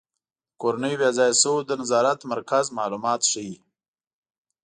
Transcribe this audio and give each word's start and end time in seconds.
د 0.49 0.53
کورنیو 0.61 0.99
بې 1.01 1.09
ځایه 1.17 1.35
شویو 1.41 1.67
د 1.69 1.71
نظارت 1.81 2.19
مرکز 2.33 2.65
معلومات 2.77 3.21
ښيي. 3.31 3.55